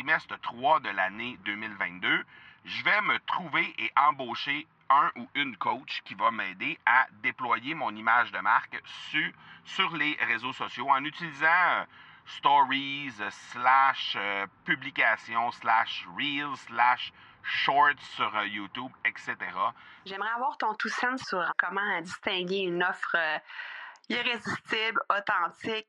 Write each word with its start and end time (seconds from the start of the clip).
trimestre 0.00 0.40
3 0.40 0.80
de 0.80 0.88
l'année 0.88 1.38
2022, 1.44 2.24
je 2.64 2.84
vais 2.84 3.02
me 3.02 3.18
trouver 3.26 3.74
et 3.78 3.92
embaucher 3.96 4.66
un 4.88 5.10
ou 5.16 5.28
une 5.34 5.54
coach 5.58 6.00
qui 6.06 6.14
va 6.14 6.30
m'aider 6.30 6.78
à 6.86 7.06
déployer 7.22 7.74
mon 7.74 7.94
image 7.94 8.32
de 8.32 8.38
marque 8.38 8.80
sur, 9.10 9.30
sur 9.66 9.94
les 9.94 10.16
réseaux 10.22 10.54
sociaux 10.54 10.88
en 10.88 11.04
utilisant 11.04 11.46
euh, 11.46 11.84
stories, 12.24 13.12
euh, 13.20 13.28
slash 13.30 14.16
euh, 14.16 14.46
publications, 14.64 15.50
slash 15.50 16.06
reels, 16.16 16.56
slash 16.56 17.12
shorts 17.42 18.00
sur 18.16 18.42
YouTube, 18.44 18.92
etc. 19.04 19.36
J'aimerais 20.06 20.30
avoir 20.30 20.56
ton 20.56 20.72
tout 20.76 20.88
sens 20.88 21.20
sur 21.28 21.44
comment 21.58 22.00
distinguer 22.00 22.60
une 22.60 22.82
offre 22.82 23.16
irrésistible, 24.08 25.02
authentique, 25.10 25.88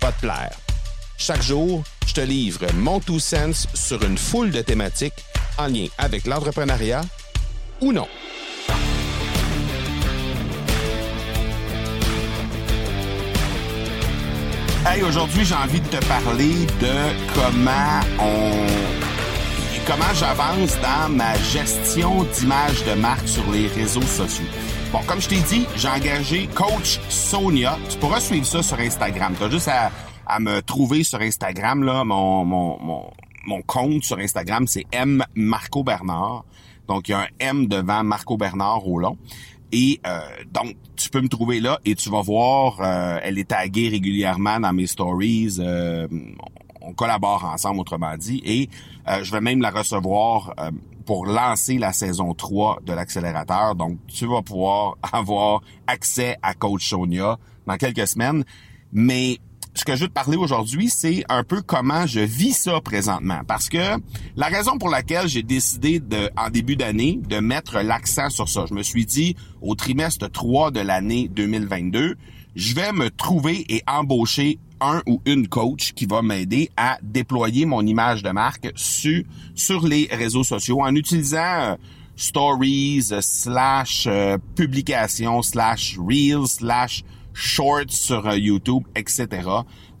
va 0.00 0.12
te 0.12 0.20
plaire. 0.20 0.56
Chaque 1.16 1.42
jour, 1.42 1.82
je 2.06 2.14
te 2.14 2.20
livre 2.20 2.66
mon 2.74 3.00
Two 3.00 3.18
Sense 3.18 3.66
sur 3.74 4.02
une 4.02 4.18
foule 4.18 4.50
de 4.50 4.62
thématiques 4.62 5.24
en 5.58 5.66
lien 5.66 5.86
avec 5.98 6.26
l'entrepreneuriat 6.26 7.02
ou 7.80 7.92
non. 7.92 8.08
Hey, 14.86 15.02
aujourd'hui, 15.02 15.44
j'ai 15.44 15.54
envie 15.54 15.80
de 15.80 15.86
te 15.86 16.04
parler 16.06 16.66
de 16.80 17.34
comment 17.34 18.00
on 18.18 19.00
comment 19.86 20.14
j'avance 20.14 20.78
dans 20.80 21.08
ma 21.08 21.36
gestion 21.38 22.24
d'image 22.24 22.84
de 22.84 22.94
marque 22.94 23.26
sur 23.26 23.50
les 23.50 23.66
réseaux 23.66 24.02
sociaux. 24.02 24.46
Bon, 24.92 24.98
comme 25.06 25.20
je 25.20 25.28
t'ai 25.28 25.40
dit, 25.42 25.66
j'ai 25.76 25.86
engagé 25.86 26.48
coach 26.48 26.98
Sonia. 27.08 27.78
Tu 27.88 27.96
pourras 27.96 28.18
suivre 28.18 28.44
ça 28.44 28.60
sur 28.60 28.76
Instagram. 28.80 29.34
Tu 29.38 29.44
as 29.44 29.48
juste 29.50 29.68
à, 29.68 30.40
me 30.40 30.60
trouver 30.62 31.04
sur 31.04 31.20
Instagram 31.20 31.84
là, 31.84 32.02
mon, 32.02 32.44
mon, 32.44 32.76
mon, 32.80 33.10
mon 33.46 33.62
compte 33.62 34.02
sur 34.02 34.18
Instagram, 34.18 34.66
c'est 34.66 34.86
M 34.90 35.24
Marco 35.36 35.84
Bernard. 35.84 36.44
Donc 36.88 37.08
il 37.08 37.12
y 37.12 37.14
a 37.14 37.20
un 37.20 37.28
M 37.38 37.66
devant 37.66 38.02
Marco 38.02 38.36
Bernard 38.36 38.86
au 38.88 38.98
long. 38.98 39.16
Et 39.70 40.00
euh, 40.04 40.20
donc, 40.50 40.74
tu 40.96 41.08
peux 41.08 41.20
me 41.20 41.28
trouver 41.28 41.60
là 41.60 41.78
et 41.84 41.94
tu 41.94 42.10
vas 42.10 42.22
voir, 42.22 42.80
euh, 42.80 43.20
elle 43.22 43.38
est 43.38 43.48
taguée 43.48 43.88
régulièrement 43.88 44.58
dans 44.58 44.72
mes 44.72 44.88
stories. 44.88 45.58
Euh, 45.60 46.08
on 46.80 46.92
collabore 46.94 47.44
ensemble, 47.44 47.78
autrement 47.78 48.16
dit. 48.16 48.42
Et 48.44 48.68
je 49.22 49.30
vais 49.30 49.40
même 49.40 49.60
la 49.60 49.70
recevoir 49.70 50.54
pour 51.10 51.26
lancer 51.26 51.76
la 51.76 51.92
saison 51.92 52.34
3 52.34 52.82
de 52.86 52.92
l'accélérateur. 52.92 53.74
Donc, 53.74 53.98
tu 54.06 54.26
vas 54.26 54.42
pouvoir 54.42 54.96
avoir 55.12 55.60
accès 55.88 56.36
à 56.40 56.54
Coach 56.54 56.88
Sonia 56.88 57.36
dans 57.66 57.76
quelques 57.78 58.06
semaines. 58.06 58.44
Mais 58.92 59.38
ce 59.74 59.84
que 59.84 59.96
je 59.96 60.02
veux 60.02 60.08
te 60.08 60.12
parler 60.12 60.36
aujourd'hui, 60.36 60.88
c'est 60.88 61.24
un 61.28 61.42
peu 61.42 61.62
comment 61.62 62.06
je 62.06 62.20
vis 62.20 62.52
ça 62.52 62.80
présentement. 62.80 63.40
Parce 63.44 63.68
que 63.68 63.98
la 64.36 64.46
raison 64.46 64.78
pour 64.78 64.88
laquelle 64.88 65.26
j'ai 65.26 65.42
décidé 65.42 65.98
de, 65.98 66.30
en 66.36 66.48
début 66.48 66.76
d'année, 66.76 67.18
de 67.28 67.40
mettre 67.40 67.80
l'accent 67.80 68.30
sur 68.30 68.48
ça, 68.48 68.66
je 68.68 68.74
me 68.74 68.84
suis 68.84 69.04
dit, 69.04 69.34
au 69.62 69.74
trimestre 69.74 70.30
3 70.30 70.70
de 70.70 70.78
l'année 70.78 71.26
2022, 71.26 72.14
je 72.54 72.74
vais 72.76 72.92
me 72.92 73.10
trouver 73.10 73.64
et 73.68 73.82
embaucher 73.88 74.60
un 74.80 75.02
ou 75.06 75.20
une 75.26 75.48
coach 75.48 75.92
qui 75.92 76.06
va 76.06 76.22
m'aider 76.22 76.70
à 76.76 76.98
déployer 77.02 77.66
mon 77.66 77.86
image 77.86 78.22
de 78.22 78.30
marque 78.30 78.70
sur, 78.74 79.22
sur 79.54 79.86
les 79.86 80.08
réseaux 80.10 80.44
sociaux 80.44 80.82
en 80.82 80.94
utilisant 80.94 81.38
euh, 81.38 81.76
stories, 82.16 83.10
slash 83.20 84.06
euh, 84.06 84.38
publications, 84.54 85.42
slash 85.42 85.98
reels, 85.98 86.46
slash 86.46 87.04
shorts 87.32 87.90
sur 87.90 88.26
euh, 88.26 88.36
YouTube, 88.36 88.84
etc. 88.94 89.28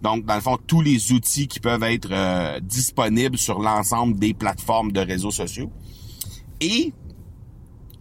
Donc, 0.02 0.24
dans 0.24 0.34
le 0.34 0.40
fond, 0.40 0.58
tous 0.66 0.80
les 0.80 1.12
outils 1.12 1.46
qui 1.46 1.60
peuvent 1.60 1.82
être 1.82 2.08
euh, 2.10 2.60
disponibles 2.60 3.38
sur 3.38 3.60
l'ensemble 3.60 4.18
des 4.18 4.34
plateformes 4.34 4.92
de 4.92 5.00
réseaux 5.00 5.30
sociaux. 5.30 5.70
Et 6.60 6.92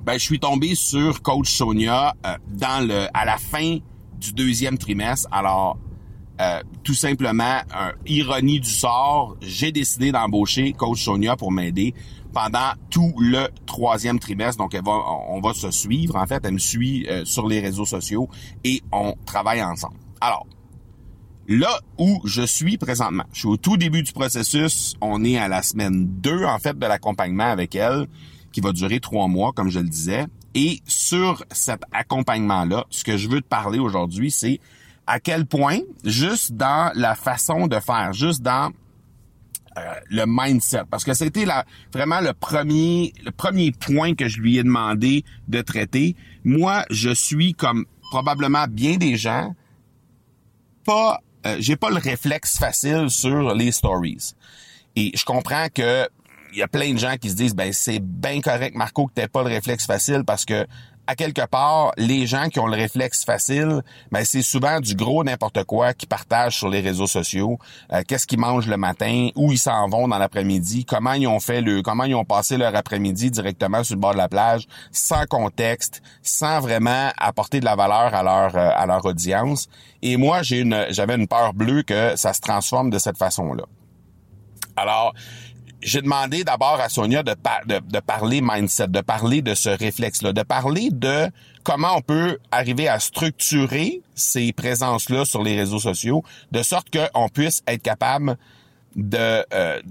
ben, 0.01 0.13
je 0.13 0.23
suis 0.23 0.40
tombé 0.40 0.75
sur 0.75 1.22
Coach 1.22 1.51
Sonia 1.51 2.16
euh, 2.25 2.35
dans 2.47 2.85
le 2.88 3.07
à 3.13 3.25
la 3.25 3.38
fin 3.38 3.79
du 4.19 4.34
deuxième 4.34 4.78
trimestre. 4.78 5.28
Alors, 5.31 5.78
tout 6.84 6.94
simplement, 6.94 7.60
ironie 8.06 8.60
du 8.60 8.70
sort, 8.70 9.36
j'ai 9.42 9.72
décidé 9.72 10.12
d'embaucher 10.12 10.74
Coach 10.74 11.04
Sonia 11.04 11.36
pour 11.36 11.52
m'aider 11.52 11.94
pendant 12.34 12.74
tout 12.90 13.14
le 13.20 13.48
troisième 13.66 14.20
trimestre. 14.20 14.62
Donc, 14.62 14.74
elle 14.74 14.84
va, 14.84 14.92
on 15.30 15.42
va 15.42 15.54
se 15.54 15.72
suivre. 15.72 16.16
En 16.16 16.26
fait, 16.26 16.44
elle 16.44 16.54
me 16.54 16.60
suit 16.60 17.08
euh, 17.08 17.26
sur 17.26 17.48
les 17.48 17.60
réseaux 17.60 17.86
sociaux 17.86 18.30
et 18.64 18.82
on 18.92 19.16
travaille 19.26 19.64
ensemble. 19.64 19.98
Alors, 20.22 20.48
là 21.48 21.80
où 21.98 22.22
je 22.26 22.42
suis 22.42 22.78
présentement, 22.78 23.24
je 23.34 23.40
suis 23.40 23.48
au 23.48 23.58
tout 23.58 23.78
début 23.78 24.04
du 24.04 24.12
processus. 24.12 24.96
On 25.02 25.24
est 25.24 25.38
à 25.38 25.48
la 25.48 25.62
semaine 25.62 26.08
2, 26.08 26.46
en 26.46 26.60
fait, 26.60 26.78
de 26.78 26.86
l'accompagnement 26.86 27.50
avec 27.50 27.76
elle, 27.76 28.08
qui 28.52 28.62
va 28.62 28.72
durer 28.72 29.00
trois 29.00 29.28
mois, 29.28 29.52
comme 29.54 29.70
je 29.70 29.80
le 29.80 29.90
disais. 29.90 30.26
Et 30.56 30.80
sur 30.88 31.44
cet 31.52 31.84
accompagnement-là, 31.92 32.86
ce 32.90 33.04
que 33.04 33.18
je 33.18 33.30
veux 33.30 33.42
te 33.42 33.48
parler 33.48 33.80
aujourd'hui, 33.80 34.32
c'est 34.32 34.60
à 35.09 35.20
quel 35.20 35.47
point, 35.47 35.80
juste 36.06 36.52
dans 36.53 36.92
la 36.94 37.16
façon 37.16 37.66
de 37.66 37.80
faire, 37.80 38.14
juste 38.14 38.44
dans 38.44 38.72
euh, 39.75 39.81
le 40.08 40.25
mindset 40.28 40.84
parce 40.90 41.03
que 41.03 41.16
c'était 41.16 41.46
la 41.46 41.66
vraiment 41.92 42.22
le 42.22 42.34
premier 42.34 43.14
le 43.25 43.31
premier 43.31 43.72
point 43.72 44.14
que 44.14 44.28
je 44.28 44.40
lui 44.40 44.59
ai 44.59 44.64
demandé 44.64 45.25
de 45.47 45.62
traiter. 45.62 46.16
Moi, 46.44 46.86
je 46.92 47.09
suis 47.09 47.56
comme 47.56 47.86
probablement 48.12 48.66
bien 48.70 48.97
des 48.97 49.18
gens 49.18 49.56
pas 50.86 51.22
euh, 51.47 51.58
j'ai 51.59 51.76
pas 51.76 51.90
le 51.90 51.97
réflexe 51.97 52.59
facile 52.59 53.09
sur 53.09 53.56
les 53.56 53.72
stories. 53.72 54.36
Et 54.96 55.12
je 55.16 55.26
comprends 55.26 55.70
que 55.74 56.08
il 56.52 56.60
y 56.60 56.64
a 56.64 56.68
plein 56.68 56.94
de 56.94 57.00
gens 57.00 57.16
qui 57.18 57.30
se 57.30 57.36
disent 57.36 57.56
ben 57.56 57.72
c'est 57.74 58.00
bien 58.00 58.42
correct 58.42 58.76
Marco 58.76 59.08
que 59.08 59.14
t'aies 59.14 59.28
pas 59.28 59.44
le 59.44 59.50
réflexe 59.50 59.86
facile 59.86 60.24
parce 60.26 60.46
que 60.46 60.66
à 61.10 61.16
quelque 61.16 61.44
part, 61.48 61.92
les 61.98 62.28
gens 62.28 62.50
qui 62.50 62.60
ont 62.60 62.68
le 62.68 62.76
réflexe 62.76 63.26
facile, 63.26 63.82
ben 64.12 64.24
c'est 64.24 64.44
souvent 64.44 64.80
du 64.80 64.94
gros 64.94 65.24
n'importe 65.24 65.64
quoi 65.64 65.96
qui 65.96 66.06
partagent 66.06 66.58
sur 66.58 66.70
les 66.70 66.82
réseaux 66.82 67.08
sociaux. 67.08 67.58
Euh, 67.92 68.04
qu'est-ce 68.08 68.28
qu'ils 68.28 68.38
mangent 68.38 68.68
le 68.68 68.78
matin, 68.78 69.30
où 69.36 69.52
ils 69.52 69.58
s'en 69.58 69.88
vont 69.90 70.08
dans 70.08 70.20
l'après-midi, 70.20 70.86
comment 70.86 71.14
ils 71.14 71.26
ont 71.26 71.40
fait 71.40 71.62
le, 71.62 71.82
comment 71.82 72.04
ils 72.04 72.14
ont 72.14 72.26
passé 72.26 72.58
leur 72.58 72.76
après-midi 72.76 73.32
directement 73.32 73.84
sur 73.84 73.96
le 73.96 74.02
bord 74.02 74.12
de 74.14 74.18
la 74.18 74.30
plage, 74.30 74.68
sans 74.92 75.26
contexte, 75.26 76.04
sans 76.22 76.59
vraiment 76.59 77.09
apporter 77.18 77.59
de 77.59 77.66
la 77.66 77.76
valeur 77.76 78.14
à 78.14 78.22
leur 78.22 78.56
euh, 78.56 78.70
à 78.76 78.86
leur 78.86 79.04
audience? 79.04 79.68
Et 80.04 80.16
moi, 80.16 80.44
j'ai 80.44 80.59
une, 80.59 80.86
j'avais 80.92 81.16
une 81.16 81.28
peur 81.28 81.56
bleue 81.56 81.82
que 81.82 82.16
ça 82.18 82.34
se 82.34 82.42
transforme 82.42 82.92
de 82.92 83.00
cette 83.00 83.18
façon-là. 83.18 83.64
Alors, 84.76 85.14
j'ai 85.81 86.01
demandé 86.01 86.44
d'abord 86.44 86.79
à 86.79 86.90
Sonia 86.90 87.23
de, 87.23 87.35
de, 87.66 88.00
parler 88.00 88.41
mindset, 88.41 88.88
de 88.88 89.01
parler 89.01 89.41
de 89.41 89.56
ce 89.56 89.69
réflexe-là, 89.69 90.34
de 90.34 90.44
parler 90.44 90.90
de 90.91 91.29
comment 91.63 91.95
on 91.95 92.01
peut 92.01 92.38
arriver 92.51 92.88
à 92.88 93.00
structurer 93.00 94.01
ces 94.16 94.51
présences-là 94.51 95.25
sur 95.25 95.44
les 95.44 95.56
réseaux 95.56 95.79
sociaux, 95.79 96.23
de 96.51 96.63
sorte 96.63 96.88
qu'on 96.90 97.29
puisse 97.29 97.63
être 97.67 97.81
capable 97.84 98.38
de, 98.95 99.45
euh, 99.53 99.81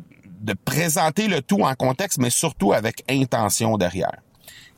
de 0.41 0.53
présenter 0.53 1.29
le 1.29 1.41
tout 1.41 1.63
en 1.63 1.75
contexte, 1.75 2.19
mais 2.19 2.31
surtout 2.31 2.73
avec 2.73 3.03
intention 3.09 3.77
derrière. 3.79 4.19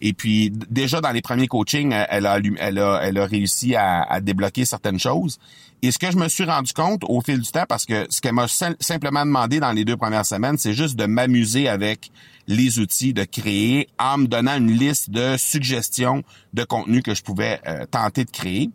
Et 0.01 0.13
puis 0.13 0.51
déjà 0.71 1.01
dans 1.01 1.11
les 1.11 1.23
premiers 1.23 1.47
coachings, 1.47 1.95
elle 2.09 2.27
a, 2.27 2.39
elle 2.59 2.79
a, 2.79 3.01
elle 3.03 3.19
a 3.19 3.27
réussi 3.27 3.75
à, 3.77 4.21
débloquer 4.21 4.65
certaines 4.65 4.99
choses. 4.99 5.39
Et 5.83 5.93
ce 5.93 5.99
que 5.99 6.11
je 6.11 6.17
me 6.19 6.29
suis 6.29 6.45
rendu 6.45 6.73
compte 6.73 7.03
au 7.09 7.21
fil 7.23 7.41
du 7.41 7.51
temps, 7.51 7.65
parce 7.67 7.87
que 7.87 8.07
ce 8.11 8.21
qu'elle 8.21 8.35
m'a 8.35 8.49
simplement 8.49 9.25
demandé 9.25 9.61
dans 9.61 9.73
les 9.73 9.85
deux 9.85 9.97
premières 9.97 10.27
semaines, 10.27 10.59
c'est 10.59 10.75
juste 10.75 10.97
de 10.97 11.07
m'amuser 11.07 11.69
avec 11.69 12.11
les 12.47 12.79
outils, 12.79 13.15
de 13.15 13.25
créer 13.25 13.89
en 13.99 14.19
me 14.19 14.27
donnant 14.27 14.57
une 14.57 14.73
liste 14.73 15.11
de 15.11 15.37
suggestions 15.39 16.23
de 16.53 16.65
contenu 16.65 17.03
que 17.03 17.15
je 17.15 17.23
pouvais 17.23 17.61
euh, 17.67 17.87
tenter 17.91 18.25
de 18.25 18.31
créer. 18.31 18.71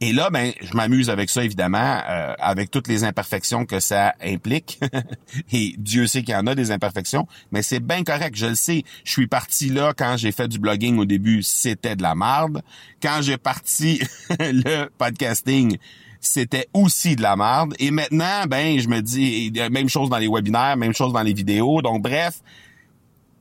Et 0.00 0.12
là, 0.12 0.30
ben, 0.30 0.52
je 0.60 0.74
m'amuse 0.74 1.10
avec 1.10 1.28
ça, 1.28 1.44
évidemment, 1.44 2.00
euh, 2.08 2.32
avec 2.38 2.70
toutes 2.70 2.86
les 2.86 3.02
imperfections 3.02 3.66
que 3.66 3.80
ça 3.80 4.14
implique. 4.22 4.78
Et 5.52 5.74
Dieu 5.76 6.06
sait 6.06 6.22
qu'il 6.22 6.34
y 6.34 6.36
en 6.36 6.46
a 6.46 6.54
des 6.54 6.70
imperfections, 6.70 7.26
mais 7.50 7.62
c'est 7.62 7.80
bien 7.80 8.04
correct, 8.04 8.36
je 8.36 8.46
le 8.46 8.54
sais. 8.54 8.84
Je 9.04 9.10
suis 9.10 9.26
parti 9.26 9.70
là 9.70 9.92
quand 9.96 10.16
j'ai 10.16 10.30
fait 10.30 10.46
du 10.46 10.60
blogging 10.60 10.98
au 10.98 11.04
début, 11.04 11.42
c'était 11.42 11.96
de 11.96 12.02
la 12.02 12.14
marde. 12.14 12.62
Quand 13.02 13.22
j'ai 13.22 13.38
parti 13.38 14.00
le 14.38 14.86
podcasting, 14.98 15.78
c'était 16.20 16.68
aussi 16.74 17.16
de 17.16 17.22
la 17.22 17.34
merde. 17.34 17.74
Et 17.80 17.90
maintenant, 17.90 18.44
ben, 18.48 18.78
je 18.78 18.88
me 18.88 19.00
dis, 19.00 19.52
même 19.70 19.88
chose 19.88 20.10
dans 20.10 20.18
les 20.18 20.28
webinaires, 20.28 20.76
même 20.76 20.94
chose 20.94 21.12
dans 21.12 21.22
les 21.22 21.32
vidéos. 21.32 21.82
Donc, 21.82 22.02
bref, 22.02 22.40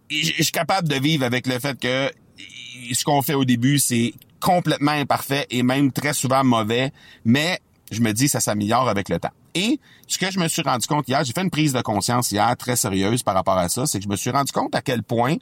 je 0.09 0.41
suis 0.41 0.51
capable 0.51 0.87
de 0.87 0.95
vivre 0.95 1.23
avec 1.23 1.45
le 1.45 1.59
fait 1.59 1.79
que 1.79 2.11
ce 2.93 3.03
qu'on 3.03 3.21
fait 3.21 3.33
au 3.33 3.45
début, 3.45 3.77
c'est 3.77 4.13
complètement 4.39 4.91
imparfait 4.91 5.45
et 5.49 5.63
même 5.63 5.91
très 5.91 6.13
souvent 6.13 6.43
mauvais, 6.43 6.91
mais 7.25 7.59
je 7.91 8.01
me 8.01 8.11
dis 8.11 8.27
ça 8.27 8.39
s'améliore 8.39 8.89
avec 8.89 9.09
le 9.09 9.19
temps. 9.19 9.31
Et 9.55 9.79
ce 10.07 10.17
que 10.17 10.29
je 10.29 10.39
me 10.39 10.47
suis 10.47 10.61
rendu 10.61 10.85
compte 10.87 11.07
hier, 11.07 11.23
j'ai 11.23 11.33
fait 11.33 11.41
une 11.41 11.49
prise 11.49 11.73
de 11.73 11.81
conscience 11.81 12.31
hier 12.31 12.55
très 12.57 12.75
sérieuse 12.75 13.23
par 13.23 13.33
rapport 13.33 13.57
à 13.57 13.69
ça, 13.69 13.87
c'est 13.87 13.99
que 13.99 14.03
je 14.03 14.09
me 14.09 14.15
suis 14.15 14.29
rendu 14.29 14.51
compte 14.51 14.75
à 14.75 14.81
quel 14.81 15.03
point 15.03 15.37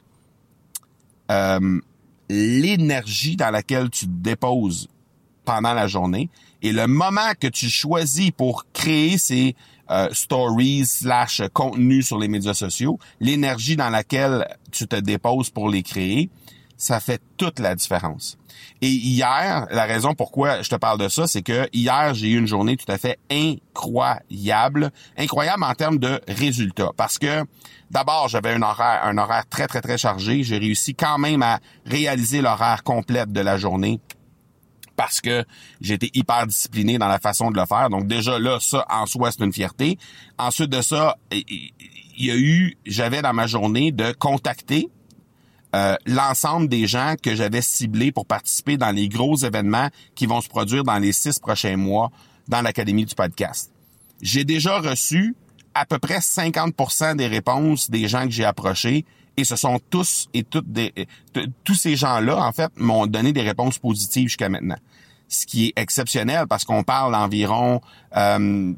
euh, 1.30 1.80
l'énergie 2.28 3.36
dans 3.36 3.50
laquelle 3.50 3.90
tu 3.90 4.06
te 4.06 4.10
déposes 4.10 4.88
pendant 5.44 5.74
la 5.74 5.86
journée 5.86 6.30
et 6.62 6.72
le 6.72 6.86
moment 6.86 7.32
que 7.38 7.46
tu 7.46 7.68
choisis 7.68 8.30
pour 8.30 8.64
créer 8.72 9.18
ces 9.18 9.54
euh, 9.90 10.08
stories 10.12 10.86
slash 10.86 11.42
contenus 11.52 12.06
sur 12.06 12.18
les 12.18 12.28
médias 12.28 12.54
sociaux, 12.54 12.98
l'énergie 13.20 13.76
dans 13.76 13.90
laquelle 13.90 14.48
tu 14.72 14.88
te 14.88 14.96
déposes 14.96 15.50
pour 15.50 15.68
les 15.68 15.82
créer, 15.82 16.28
ça 16.76 17.00
fait 17.00 17.20
toute 17.36 17.58
la 17.58 17.74
différence. 17.74 18.36
Et 18.82 18.88
hier, 18.88 19.66
la 19.70 19.84
raison 19.84 20.14
pourquoi 20.14 20.62
je 20.62 20.68
te 20.68 20.76
parle 20.76 20.98
de 20.98 21.08
ça, 21.08 21.26
c'est 21.26 21.42
que 21.42 21.68
hier, 21.72 22.14
j'ai 22.14 22.28
eu 22.28 22.38
une 22.38 22.46
journée 22.46 22.76
tout 22.76 22.90
à 22.90 22.98
fait 22.98 23.18
incroyable. 23.30 24.90
Incroyable 25.16 25.64
en 25.64 25.74
termes 25.74 25.98
de 25.98 26.20
résultats. 26.28 26.92
Parce 26.96 27.18
que 27.18 27.44
d'abord, 27.90 28.28
j'avais 28.28 28.52
un 28.52 28.62
horaire, 28.62 29.04
un 29.04 29.16
horaire 29.18 29.46
très, 29.48 29.66
très, 29.66 29.80
très 29.80 29.98
chargé. 29.98 30.42
J'ai 30.42 30.58
réussi 30.58 30.94
quand 30.94 31.18
même 31.18 31.42
à 31.42 31.60
réaliser 31.86 32.40
l'horaire 32.42 32.82
complète 32.82 33.32
de 33.32 33.40
la 33.40 33.56
journée 33.56 34.00
parce 34.96 35.20
que 35.20 35.44
j'étais 35.80 36.10
hyper 36.14 36.46
discipliné 36.46 36.98
dans 36.98 37.08
la 37.08 37.18
façon 37.18 37.50
de 37.50 37.58
le 37.58 37.66
faire. 37.66 37.90
Donc 37.90 38.06
déjà 38.06 38.38
là, 38.38 38.58
ça 38.60 38.84
en 38.90 39.06
soi, 39.06 39.30
c'est 39.30 39.44
une 39.44 39.52
fierté. 39.52 39.98
Ensuite 40.38 40.70
de 40.70 40.80
ça, 40.80 41.16
il 41.30 41.72
y 42.18 42.30
a 42.30 42.36
eu, 42.36 42.76
j'avais 42.86 43.22
dans 43.22 43.34
ma 43.34 43.46
journée 43.46 43.92
de 43.92 44.12
contacter 44.12 44.88
euh, 45.74 45.96
l'ensemble 46.06 46.68
des 46.68 46.86
gens 46.86 47.14
que 47.20 47.34
j'avais 47.34 47.62
ciblés 47.62 48.12
pour 48.12 48.26
participer 48.26 48.76
dans 48.76 48.90
les 48.90 49.08
gros 49.08 49.36
événements 49.36 49.88
qui 50.14 50.26
vont 50.26 50.40
se 50.40 50.48
produire 50.48 50.84
dans 50.84 50.98
les 50.98 51.12
six 51.12 51.38
prochains 51.38 51.76
mois 51.76 52.10
dans 52.48 52.62
l'Académie 52.62 53.04
du 53.04 53.14
podcast. 53.14 53.72
J'ai 54.22 54.44
déjà 54.44 54.78
reçu 54.78 55.34
à 55.74 55.84
peu 55.84 55.98
près 55.98 56.18
50% 56.18 57.16
des 57.16 57.26
réponses 57.26 57.90
des 57.90 58.08
gens 58.08 58.24
que 58.24 58.30
j'ai 58.30 58.44
approchés 58.44 59.04
et 59.36 59.44
ce 59.44 59.56
sont 59.56 59.78
tous 59.90 60.28
et 60.32 60.42
toutes 60.44 60.72
des 60.72 60.92
tous 61.64 61.74
ces 61.74 61.96
gens-là 61.96 62.38
en 62.38 62.52
fait 62.52 62.70
m'ont 62.76 63.06
donné 63.06 63.32
des 63.32 63.42
réponses 63.42 63.78
positives 63.78 64.28
jusqu'à 64.28 64.48
maintenant. 64.48 64.78
Ce 65.28 65.44
qui 65.44 65.66
est 65.66 65.72
exceptionnel 65.76 66.46
parce 66.48 66.64
qu'on 66.64 66.84
parle 66.84 67.14
environ 67.14 67.82
euh, 68.16 68.72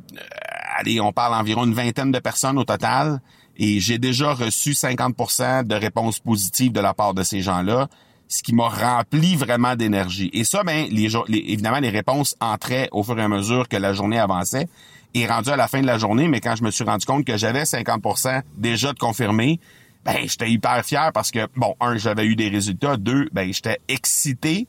allez, 0.79 1.01
on 1.01 1.13
parle 1.13 1.35
environ 1.35 1.65
une 1.65 1.75
vingtaine 1.75 2.11
de 2.11 2.19
personnes 2.19 2.59
au 2.59 2.65
total 2.65 3.21
et 3.59 3.81
j'ai 3.81 3.99
déjà 3.99 4.33
reçu 4.33 4.71
50% 4.71 5.65
de 5.65 5.75
réponses 5.75 6.21
positives 6.21 6.73
de 6.73 6.81
la 6.81 6.95
part 6.95 7.15
de 7.15 7.25
ces 7.25 7.43
gens-là, 7.43 7.89
ce 8.29 8.43
qui 8.43 8.55
m'a 8.55 8.69
rempli 8.69 9.37
vraiment 9.37 9.75
d'énergie. 9.75 10.31
Et 10.33 10.45
ça, 10.45 10.63
ben, 10.63 10.87
les, 10.91 11.11
évidemment, 11.29 11.81
les 11.81 11.89
réponses 11.89 12.37
entraient 12.41 12.89
au 12.93 13.03
fur 13.03 13.19
et 13.19 13.23
à 13.23 13.29
mesure 13.29 13.69
que 13.69 13.77
la 13.77 13.93
journée 13.95 14.19
avançait. 14.19 14.69
Et 15.15 15.27
rendu 15.27 15.49
à 15.49 15.57
la 15.57 15.69
fin 15.69 15.81
de 15.81 15.87
la 15.87 15.97
journée, 15.97 16.29
mais 16.29 16.41
quand 16.41 16.55
je 16.55 16.63
me 16.63 16.71
suis 16.71 16.85
rendu 16.85 17.07
compte 17.07 17.25
que 17.25 17.37
j'avais 17.39 17.63
50% 17.63 18.43
déjà 18.59 18.93
de 18.93 18.99
confirmés, 18.99 19.59
ben, 20.05 20.17
j'étais 20.23 20.51
hyper 20.51 20.85
fier 20.85 21.11
parce 21.13 21.31
que, 21.31 21.49
bon, 21.57 21.75
un, 21.81 21.97
j'avais 21.97 22.27
eu 22.27 22.37
des 22.37 22.49
résultats. 22.49 22.97
Deux, 22.97 23.29
ben, 23.33 23.53
j'étais 23.53 23.79
excité 23.89 24.69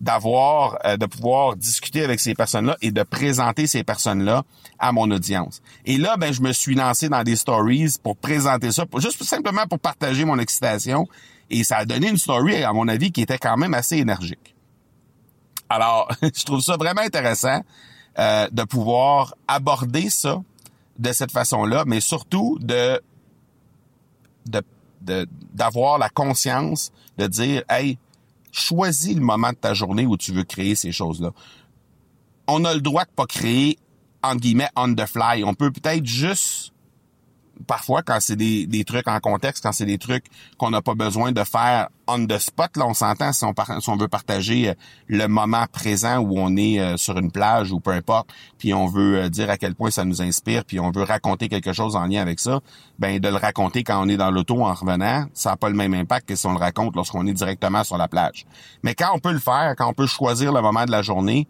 d'avoir, 0.00 0.78
euh, 0.84 0.96
de 0.96 1.06
pouvoir 1.06 1.56
discuter 1.56 2.04
avec 2.04 2.20
ces 2.20 2.34
personnes-là 2.34 2.76
et 2.82 2.90
de 2.90 3.02
présenter 3.02 3.66
ces 3.66 3.82
personnes-là 3.82 4.44
à 4.78 4.92
mon 4.92 5.10
audience. 5.10 5.62
Et 5.84 5.96
là, 5.96 6.16
ben, 6.16 6.32
je 6.32 6.42
me 6.42 6.52
suis 6.52 6.74
lancé 6.74 7.08
dans 7.08 7.22
des 7.22 7.36
stories 7.36 7.94
pour 8.02 8.16
présenter 8.16 8.72
ça, 8.72 8.84
juste 8.98 9.22
simplement 9.24 9.66
pour 9.66 9.78
partager 9.78 10.24
mon 10.24 10.38
excitation. 10.38 11.06
Et 11.48 11.64
ça 11.64 11.78
a 11.78 11.84
donné 11.84 12.08
une 12.08 12.18
story, 12.18 12.62
à 12.62 12.72
mon 12.72 12.88
avis, 12.88 13.12
qui 13.12 13.22
était 13.22 13.38
quand 13.38 13.56
même 13.56 13.74
assez 13.74 13.96
énergique. 13.96 14.54
Alors, 15.68 16.10
je 16.22 16.44
trouve 16.44 16.60
ça 16.60 16.76
vraiment 16.76 17.02
intéressant 17.02 17.62
euh, 18.18 18.48
de 18.50 18.62
pouvoir 18.64 19.34
aborder 19.48 20.10
ça 20.10 20.42
de 20.98 21.12
cette 21.12 21.32
façon-là, 21.32 21.84
mais 21.86 22.00
surtout 22.00 22.58
de 22.60 23.00
d'avoir 25.52 25.98
la 25.98 26.08
conscience 26.08 26.90
de 27.18 27.26
dire, 27.26 27.62
hey, 27.68 27.98
choisis 28.56 29.14
le 29.14 29.20
moment 29.20 29.50
de 29.50 29.56
ta 29.56 29.74
journée 29.74 30.06
où 30.06 30.16
tu 30.16 30.32
veux 30.32 30.44
créer 30.44 30.74
ces 30.74 30.92
choses-là. 30.92 31.32
On 32.46 32.64
a 32.64 32.74
le 32.74 32.80
droit 32.80 33.04
de 33.04 33.10
pas 33.10 33.26
créer, 33.26 33.78
entre 34.22 34.40
guillemets, 34.40 34.70
on 34.76 34.94
the 34.94 35.06
fly. 35.06 35.44
On 35.44 35.54
peut 35.54 35.70
peut-être 35.70 36.06
juste 36.06 36.72
parfois 37.66 38.02
quand 38.02 38.18
c'est 38.20 38.36
des, 38.36 38.66
des 38.66 38.84
trucs 38.84 39.08
en 39.08 39.20
contexte, 39.20 39.62
quand 39.62 39.72
c'est 39.72 39.86
des 39.86 39.98
trucs 39.98 40.24
qu'on 40.58 40.70
n'a 40.70 40.82
pas 40.82 40.94
besoin 40.94 41.32
de 41.32 41.44
faire 41.44 41.88
on 42.06 42.26
the 42.26 42.38
spot, 42.38 42.76
là 42.76 42.86
on 42.86 42.94
s'entend 42.94 43.32
si 43.32 43.44
on, 43.44 43.96
veut 43.96 44.08
partager 44.08 44.70
euh, 44.70 44.74
le 45.08 45.26
moment 45.26 45.64
présent 45.70 46.18
où 46.18 46.38
on 46.38 46.56
est 46.56 46.78
euh, 46.78 46.96
sur 46.96 47.18
une 47.18 47.30
plage 47.30 47.72
ou 47.72 47.80
peu 47.80 47.90
importe, 47.90 48.30
puis 48.58 48.72
on 48.72 48.86
veut 48.86 49.18
euh, 49.18 49.28
dire 49.28 49.50
à 49.50 49.56
quel 49.56 49.74
point 49.74 49.90
ça 49.90 50.04
nous 50.04 50.22
inspire, 50.22 50.64
puis 50.64 50.78
on 50.80 50.90
veut 50.90 51.02
raconter 51.02 51.48
quelque 51.48 51.72
chose 51.72 51.96
en 51.96 52.06
lien 52.06 52.22
avec 52.22 52.40
ça, 52.40 52.60
ben 52.98 53.18
de 53.18 53.28
le 53.28 53.36
raconter 53.36 53.82
quand 53.82 54.04
on 54.04 54.08
est 54.08 54.16
dans 54.16 54.30
l'auto 54.30 54.62
en 54.62 54.72
revenant, 54.72 55.26
ça 55.34 55.50
n'a 55.50 55.56
pas 55.56 55.68
le 55.68 55.76
même 55.76 55.94
impact 55.94 56.28
que 56.28 56.36
si 56.36 56.46
on 56.46 56.52
le 56.52 56.58
raconte 56.58 56.94
lorsqu'on 56.96 57.26
est 57.26 57.32
directement 57.32 57.84
sur 57.84 57.98
la 57.98 58.08
plage. 58.08 58.46
Mais 58.82 58.94
quand 58.94 59.10
on 59.14 59.18
peut 59.18 59.32
le 59.32 59.40
faire, 59.40 59.74
quand 59.76 59.88
on 59.88 59.94
peut 59.94 60.06
choisir 60.06 60.52
le 60.52 60.60
moment 60.60 60.84
de 60.84 60.90
la 60.90 61.02
journée 61.02 61.48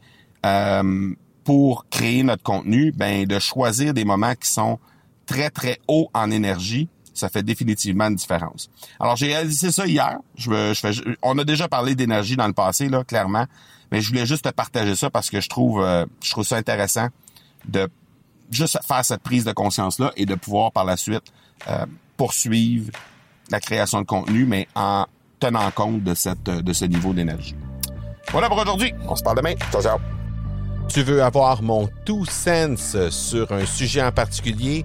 pour 1.45 1.87
créer 1.89 2.23
notre 2.23 2.45
contenu, 2.45 2.93
ben 2.93 3.25
de 3.27 3.39
choisir 3.41 3.95
des 3.95 4.05
moments 4.05 4.35
qui 4.35 4.49
sont 4.49 4.79
très, 5.27 5.51
très 5.51 5.81
haut 5.89 6.09
en 6.15 6.31
énergie, 6.31 6.89
ça 7.13 7.29
fait 7.29 7.43
définitivement 7.43 8.07
une 8.07 8.15
différence. 8.15 8.71
Alors, 9.01 9.17
j'ai 9.17 9.29
réalisé 9.29 9.73
ça 9.73 9.87
hier. 9.87 10.19
Je, 10.37 10.51
je 10.75 10.81
fais, 10.81 10.91
on 11.23 11.37
a 11.39 11.45
déjà 11.45 11.69
parlé 11.69 11.95
d'énergie 11.95 12.37
dans 12.37 12.47
le 12.47 12.53
passé, 12.53 12.89
là, 12.89 13.05
clairement. 13.05 13.47
Mais 13.91 14.01
je 14.01 14.09
voulais 14.09 14.27
juste 14.27 14.45
te 14.45 14.51
partager 14.51 14.95
ça 14.97 15.11
parce 15.11 15.31
que 15.31 15.41
je 15.41 15.49
trouve, 15.49 15.83
euh, 15.83 16.05
je 16.23 16.31
trouve 16.31 16.45
ça 16.45 16.57
intéressant 16.57 17.09
de 17.67 17.89
juste 18.51 18.79
faire 18.87 19.05
cette 19.05 19.23
prise 19.23 19.45
de 19.45 19.53
conscience-là 19.53 20.13
et 20.17 20.27
de 20.27 20.35
pouvoir 20.35 20.73
par 20.73 20.85
la 20.85 20.97
suite 20.97 21.33
euh, 21.69 21.87
poursuivre 22.17 22.91
la 23.51 23.61
création 23.61 24.01
de 24.01 24.07
contenu, 24.07 24.45
mais 24.45 24.69
en 24.75 25.07
tenant 25.39 25.71
compte 25.71 26.03
de 26.03 26.15
cette 26.15 26.45
de 26.45 26.73
ce 26.73 26.85
niveau 26.85 27.13
d'énergie. 27.13 27.55
Voilà 28.33 28.49
pour 28.49 28.59
aujourd'hui. 28.59 28.93
On 29.09 29.15
se 29.15 29.23
parle 29.23 29.37
demain. 29.37 29.55
Ciao, 29.71 29.83
ciao. 29.83 29.99
Tu 30.89 31.03
veux 31.03 31.23
avoir 31.23 31.63
mon 31.63 31.89
tout 32.05 32.25
sens 32.25 32.97
sur 33.11 33.53
un 33.53 33.67
sujet 33.67 34.03
en 34.03 34.13
particulier? 34.13 34.85